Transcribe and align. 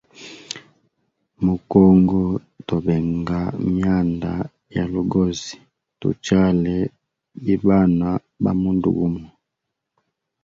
Mu 1.43 1.55
congo 1.71 2.21
to 2.67 2.75
benga 2.85 3.41
myanda 3.73 4.33
ya 4.75 4.83
lugozi 4.93 5.55
tu 5.99 6.09
chale 6.25 6.75
bi 7.43 7.55
bana 7.65 8.07
ba 8.43 8.51
mundu 8.61 8.89
gumo. 8.97 9.25